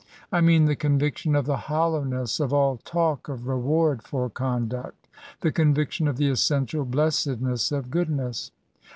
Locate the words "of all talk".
2.39-3.29